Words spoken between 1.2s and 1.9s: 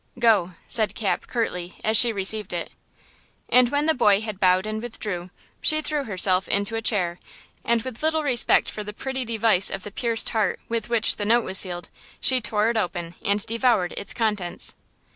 curtly,